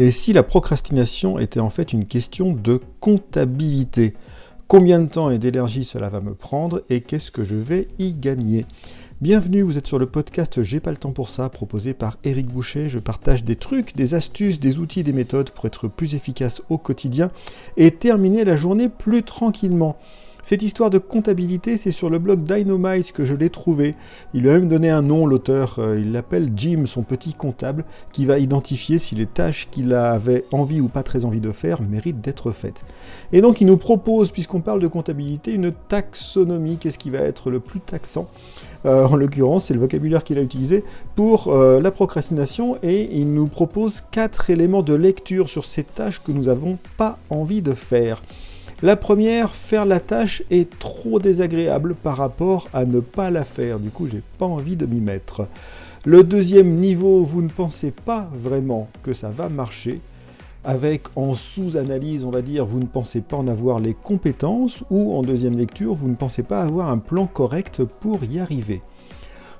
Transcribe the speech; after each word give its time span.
Et 0.00 0.12
si 0.12 0.32
la 0.32 0.42
procrastination 0.42 1.38
était 1.38 1.60
en 1.60 1.68
fait 1.68 1.92
une 1.92 2.06
question 2.06 2.54
de 2.54 2.80
comptabilité 3.00 4.14
Combien 4.66 4.98
de 4.98 5.06
temps 5.06 5.28
et 5.28 5.38
d'énergie 5.38 5.84
cela 5.84 6.08
va 6.08 6.20
me 6.20 6.32
prendre 6.32 6.82
et 6.88 7.02
qu'est-ce 7.02 7.30
que 7.30 7.44
je 7.44 7.54
vais 7.54 7.86
y 7.98 8.14
gagner? 8.14 8.64
Bienvenue, 9.20 9.60
vous 9.60 9.76
êtes 9.76 9.86
sur 9.86 9.98
le 9.98 10.06
podcast 10.06 10.62
J'ai 10.62 10.80
pas 10.80 10.90
le 10.90 10.96
temps 10.96 11.12
pour 11.12 11.28
ça, 11.28 11.50
proposé 11.50 11.92
par 11.92 12.16
Eric 12.24 12.46
Boucher. 12.46 12.88
Je 12.88 12.98
partage 12.98 13.44
des 13.44 13.56
trucs, 13.56 13.94
des 13.94 14.14
astuces, 14.14 14.58
des 14.58 14.78
outils, 14.78 15.04
des 15.04 15.12
méthodes 15.12 15.50
pour 15.50 15.66
être 15.66 15.86
plus 15.86 16.14
efficace 16.14 16.62
au 16.70 16.78
quotidien 16.78 17.30
et 17.76 17.90
terminer 17.90 18.46
la 18.46 18.56
journée 18.56 18.88
plus 18.88 19.22
tranquillement. 19.22 19.98
Cette 20.42 20.62
histoire 20.62 20.90
de 20.90 20.98
comptabilité, 20.98 21.76
c'est 21.76 21.90
sur 21.90 22.08
le 22.08 22.18
blog 22.18 22.42
Dynamite 22.44 23.12
que 23.12 23.24
je 23.24 23.34
l'ai 23.34 23.50
trouvé. 23.50 23.94
Il 24.32 24.42
lui 24.42 24.50
a 24.50 24.54
même 24.54 24.68
donné 24.68 24.88
un 24.88 25.02
nom, 25.02 25.26
l'auteur. 25.26 25.76
Euh, 25.78 25.98
il 25.98 26.12
l'appelle 26.12 26.50
Jim, 26.56 26.84
son 26.86 27.02
petit 27.02 27.34
comptable, 27.34 27.84
qui 28.12 28.24
va 28.24 28.38
identifier 28.38 28.98
si 28.98 29.14
les 29.14 29.26
tâches 29.26 29.68
qu'il 29.70 29.92
avait 29.92 30.44
envie 30.52 30.80
ou 30.80 30.88
pas 30.88 31.02
très 31.02 31.24
envie 31.24 31.40
de 31.40 31.52
faire 31.52 31.82
méritent 31.82 32.20
d'être 32.20 32.52
faites. 32.52 32.84
Et 33.32 33.40
donc 33.40 33.60
il 33.60 33.66
nous 33.66 33.76
propose, 33.76 34.30
puisqu'on 34.30 34.60
parle 34.60 34.80
de 34.80 34.86
comptabilité, 34.86 35.52
une 35.52 35.72
taxonomie. 35.72 36.78
Qu'est-ce 36.78 36.98
qui 36.98 37.10
va 37.10 37.18
être 37.18 37.50
le 37.50 37.60
plus 37.60 37.80
taxant? 37.80 38.28
Euh, 38.86 39.06
en 39.06 39.16
l'occurrence, 39.16 39.66
c'est 39.66 39.74
le 39.74 39.80
vocabulaire 39.80 40.24
qu'il 40.24 40.38
a 40.38 40.42
utilisé 40.42 40.84
pour 41.14 41.48
euh, 41.48 41.80
la 41.80 41.90
procrastination 41.90 42.78
et 42.82 43.10
il 43.12 43.32
nous 43.34 43.46
propose 43.46 44.00
quatre 44.10 44.48
éléments 44.48 44.82
de 44.82 44.94
lecture 44.94 45.50
sur 45.50 45.66
ces 45.66 45.84
tâches 45.84 46.22
que 46.22 46.32
nous 46.32 46.44
n'avons 46.44 46.78
pas 46.96 47.18
envie 47.28 47.60
de 47.60 47.72
faire. 47.72 48.22
La 48.82 48.96
première, 48.96 49.50
faire 49.50 49.84
la 49.84 50.00
tâche 50.00 50.42
est 50.50 50.78
trop 50.78 51.18
désagréable 51.18 51.94
par 51.94 52.16
rapport 52.16 52.66
à 52.72 52.86
ne 52.86 53.00
pas 53.00 53.30
la 53.30 53.44
faire. 53.44 53.78
Du 53.78 53.90
coup, 53.90 54.06
j'ai 54.06 54.22
pas 54.38 54.46
envie 54.46 54.74
de 54.74 54.86
m'y 54.86 55.00
mettre. 55.00 55.46
Le 56.06 56.24
deuxième 56.24 56.76
niveau, 56.76 57.22
vous 57.22 57.42
ne 57.42 57.50
pensez 57.50 57.90
pas 57.90 58.30
vraiment 58.32 58.88
que 59.02 59.12
ça 59.12 59.28
va 59.28 59.50
marcher. 59.50 60.00
Avec 60.64 61.08
en 61.14 61.34
sous-analyse, 61.34 62.24
on 62.24 62.30
va 62.30 62.40
dire, 62.40 62.64
vous 62.64 62.80
ne 62.80 62.86
pensez 62.86 63.20
pas 63.20 63.36
en 63.36 63.48
avoir 63.48 63.80
les 63.80 63.92
compétences, 63.92 64.82
ou 64.88 65.14
en 65.14 65.20
deuxième 65.20 65.58
lecture, 65.58 65.92
vous 65.92 66.08
ne 66.08 66.14
pensez 66.14 66.42
pas 66.42 66.62
avoir 66.62 66.88
un 66.88 66.98
plan 66.98 67.26
correct 67.26 67.84
pour 67.84 68.24
y 68.24 68.38
arriver. 68.38 68.80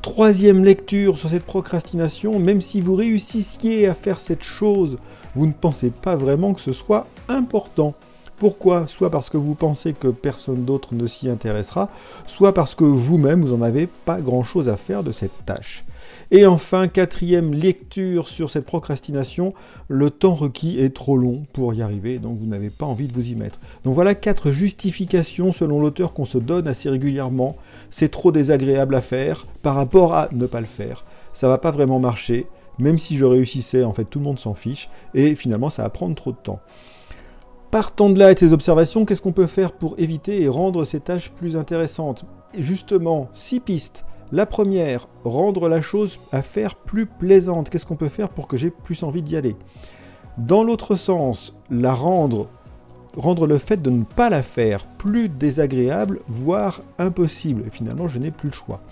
Troisième 0.00 0.64
lecture 0.64 1.18
sur 1.18 1.28
cette 1.28 1.44
procrastination, 1.44 2.38
même 2.38 2.62
si 2.62 2.80
vous 2.80 2.94
réussissiez 2.94 3.88
à 3.88 3.94
faire 3.94 4.20
cette 4.20 4.42
chose, 4.42 4.96
vous 5.34 5.46
ne 5.46 5.52
pensez 5.52 5.90
pas 5.90 6.16
vraiment 6.16 6.54
que 6.54 6.62
ce 6.62 6.72
soit 6.72 7.06
important. 7.28 7.94
Pourquoi 8.36 8.86
Soit 8.86 9.10
parce 9.10 9.30
que 9.30 9.36
vous 9.36 9.54
pensez 9.54 9.92
que 9.92 10.08
personne 10.08 10.64
d'autre 10.64 10.94
ne 10.94 11.06
s'y 11.06 11.28
intéressera, 11.28 11.88
soit 12.26 12.52
parce 12.52 12.74
que 12.74 12.84
vous-même, 12.84 13.44
vous 13.44 13.56
n'en 13.56 13.62
avez 13.62 13.86
pas 13.86 14.20
grand-chose 14.20 14.68
à 14.68 14.76
faire 14.76 15.02
de 15.02 15.12
cette 15.12 15.44
tâche. 15.46 15.84
Et 16.30 16.46
enfin, 16.46 16.88
quatrième 16.88 17.52
lecture 17.52 18.28
sur 18.28 18.48
cette 18.48 18.64
procrastination, 18.64 19.52
le 19.88 20.10
temps 20.10 20.34
requis 20.34 20.80
est 20.80 20.94
trop 20.94 21.18
long 21.18 21.42
pour 21.52 21.74
y 21.74 21.82
arriver, 21.82 22.18
donc 22.18 22.38
vous 22.38 22.46
n'avez 22.46 22.70
pas 22.70 22.86
envie 22.86 23.06
de 23.06 23.12
vous 23.12 23.30
y 23.30 23.34
mettre. 23.34 23.58
Donc 23.84 23.94
voilà 23.94 24.14
quatre 24.14 24.50
justifications 24.50 25.52
selon 25.52 25.80
l'auteur 25.80 26.14
qu'on 26.14 26.24
se 26.24 26.38
donne 26.38 26.66
assez 26.66 26.88
régulièrement. 26.88 27.56
C'est 27.90 28.10
trop 28.10 28.32
désagréable 28.32 28.94
à 28.94 29.02
faire 29.02 29.46
par 29.62 29.74
rapport 29.74 30.14
à 30.14 30.28
ne 30.32 30.46
pas 30.46 30.60
le 30.60 30.66
faire. 30.66 31.04
Ça 31.34 31.48
va 31.48 31.58
pas 31.58 31.70
vraiment 31.70 31.98
marcher, 31.98 32.46
même 32.78 32.98
si 32.98 33.18
je 33.18 33.24
réussissais, 33.24 33.84
en 33.84 33.92
fait 33.92 34.04
tout 34.04 34.18
le 34.18 34.24
monde 34.24 34.38
s'en 34.38 34.54
fiche, 34.54 34.88
et 35.14 35.34
finalement 35.34 35.70
ça 35.70 35.82
va 35.82 35.90
prendre 35.90 36.14
trop 36.14 36.32
de 36.32 36.36
temps. 36.42 36.60
Partant 37.72 38.10
de 38.10 38.18
là 38.18 38.30
et 38.30 38.34
de 38.34 38.38
ces 38.38 38.52
observations, 38.52 39.06
qu'est-ce 39.06 39.22
qu'on 39.22 39.32
peut 39.32 39.46
faire 39.46 39.72
pour 39.72 39.94
éviter 39.96 40.42
et 40.42 40.48
rendre 40.48 40.84
ces 40.84 41.00
tâches 41.00 41.30
plus 41.30 41.56
intéressantes? 41.56 42.26
Justement, 42.58 43.30
six 43.32 43.60
pistes. 43.60 44.04
La 44.30 44.44
première, 44.44 45.08
rendre 45.24 45.70
la 45.70 45.80
chose 45.80 46.20
à 46.32 46.42
faire 46.42 46.74
plus 46.74 47.06
plaisante. 47.06 47.70
Qu'est-ce 47.70 47.86
qu'on 47.86 47.96
peut 47.96 48.10
faire 48.10 48.28
pour 48.28 48.46
que 48.46 48.58
j'ai 48.58 48.68
plus 48.68 49.02
envie 49.02 49.22
d'y 49.22 49.38
aller? 49.38 49.56
Dans 50.36 50.64
l'autre 50.64 50.96
sens, 50.96 51.54
la 51.70 51.94
rendre, 51.94 52.48
rendre 53.16 53.46
le 53.46 53.56
fait 53.56 53.80
de 53.80 53.88
ne 53.88 54.04
pas 54.04 54.28
la 54.28 54.42
faire 54.42 54.84
plus 54.84 55.30
désagréable, 55.30 56.20
voire 56.28 56.82
impossible. 56.98 57.64
Et 57.66 57.70
finalement, 57.70 58.06
je 58.06 58.18
n'ai 58.18 58.32
plus 58.32 58.50
le 58.50 58.54
choix. 58.54 58.82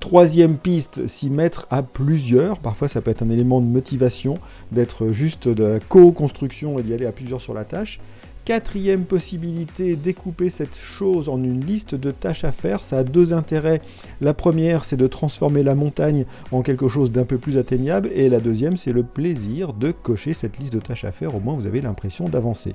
Troisième 0.00 0.56
piste, 0.56 1.06
s'y 1.06 1.28
mettre 1.28 1.66
à 1.70 1.82
plusieurs. 1.82 2.58
Parfois, 2.58 2.88
ça 2.88 3.02
peut 3.02 3.10
être 3.10 3.22
un 3.22 3.28
élément 3.28 3.60
de 3.60 3.66
motivation, 3.66 4.38
d'être 4.72 5.12
juste 5.12 5.46
de 5.46 5.62
la 5.62 5.78
co-construction 5.78 6.78
et 6.78 6.82
d'y 6.82 6.94
aller 6.94 7.04
à 7.04 7.12
plusieurs 7.12 7.42
sur 7.42 7.52
la 7.52 7.66
tâche. 7.66 8.00
Quatrième 8.46 9.04
possibilité, 9.04 9.96
découper 9.96 10.48
cette 10.48 10.78
chose 10.78 11.28
en 11.28 11.36
une 11.44 11.62
liste 11.62 11.94
de 11.94 12.10
tâches 12.10 12.44
à 12.44 12.50
faire. 12.50 12.82
Ça 12.82 12.98
a 12.98 13.04
deux 13.04 13.34
intérêts. 13.34 13.82
La 14.22 14.32
première, 14.32 14.86
c'est 14.86 14.96
de 14.96 15.06
transformer 15.06 15.62
la 15.62 15.74
montagne 15.74 16.24
en 16.50 16.62
quelque 16.62 16.88
chose 16.88 17.12
d'un 17.12 17.26
peu 17.26 17.36
plus 17.36 17.58
atteignable. 17.58 18.10
Et 18.14 18.30
la 18.30 18.40
deuxième, 18.40 18.78
c'est 18.78 18.92
le 18.92 19.02
plaisir 19.02 19.74
de 19.74 19.92
cocher 19.92 20.32
cette 20.32 20.58
liste 20.58 20.72
de 20.72 20.80
tâches 20.80 21.04
à 21.04 21.12
faire. 21.12 21.34
Au 21.34 21.40
moins, 21.40 21.54
vous 21.54 21.66
avez 21.66 21.82
l'impression 21.82 22.26
d'avancer. 22.26 22.72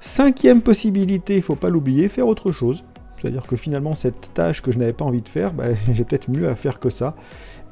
Cinquième 0.00 0.60
possibilité, 0.60 1.34
il 1.34 1.38
ne 1.38 1.42
faut 1.42 1.54
pas 1.54 1.70
l'oublier, 1.70 2.08
faire 2.08 2.26
autre 2.26 2.50
chose. 2.50 2.82
C'est-à-dire 3.24 3.46
que 3.46 3.56
finalement, 3.56 3.94
cette 3.94 4.34
tâche 4.34 4.60
que 4.60 4.70
je 4.70 4.78
n'avais 4.78 4.92
pas 4.92 5.06
envie 5.06 5.22
de 5.22 5.28
faire, 5.30 5.54
bah, 5.54 5.68
j'ai 5.92 6.04
peut-être 6.04 6.28
mieux 6.28 6.46
à 6.46 6.54
faire 6.54 6.78
que 6.78 6.90
ça. 6.90 7.16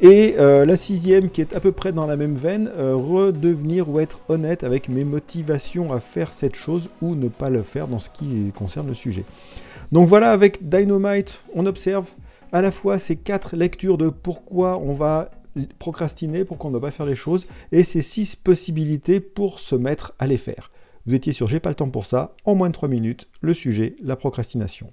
Et 0.00 0.36
euh, 0.38 0.64
la 0.64 0.76
sixième, 0.76 1.28
qui 1.28 1.42
est 1.42 1.54
à 1.54 1.60
peu 1.60 1.72
près 1.72 1.92
dans 1.92 2.06
la 2.06 2.16
même 2.16 2.36
veine, 2.36 2.70
euh, 2.78 2.96
redevenir 2.96 3.90
ou 3.90 4.00
être 4.00 4.20
honnête 4.30 4.64
avec 4.64 4.88
mes 4.88 5.04
motivations 5.04 5.92
à 5.92 6.00
faire 6.00 6.32
cette 6.32 6.56
chose 6.56 6.88
ou 7.02 7.14
ne 7.14 7.28
pas 7.28 7.50
le 7.50 7.62
faire 7.62 7.86
dans 7.86 7.98
ce 7.98 8.08
qui 8.08 8.50
concerne 8.56 8.86
le 8.86 8.94
sujet. 8.94 9.24
Donc 9.92 10.08
voilà, 10.08 10.30
avec 10.32 10.70
Dynamite, 10.70 11.42
on 11.54 11.66
observe 11.66 12.08
à 12.50 12.62
la 12.62 12.70
fois 12.70 12.98
ces 12.98 13.16
quatre 13.16 13.54
lectures 13.54 13.98
de 13.98 14.08
pourquoi 14.08 14.78
on 14.78 14.94
va 14.94 15.28
procrastiner, 15.78 16.46
pourquoi 16.46 16.68
on 16.68 16.72
ne 16.72 16.78
doit 16.78 16.88
pas 16.88 16.96
faire 16.96 17.04
les 17.04 17.14
choses, 17.14 17.46
et 17.72 17.82
ces 17.82 18.00
six 18.00 18.36
possibilités 18.36 19.20
pour 19.20 19.60
se 19.60 19.76
mettre 19.76 20.14
à 20.18 20.26
les 20.26 20.38
faire. 20.38 20.70
Vous 21.04 21.14
étiez 21.14 21.34
sur 21.34 21.46
J'ai 21.46 21.60
pas 21.60 21.68
le 21.68 21.74
temps 21.74 21.90
pour 21.90 22.06
ça, 22.06 22.36
en 22.46 22.54
moins 22.54 22.70
de 22.70 22.74
3 22.74 22.88
minutes, 22.88 23.28
le 23.42 23.52
sujet, 23.52 23.96
la 24.02 24.16
procrastination. 24.16 24.90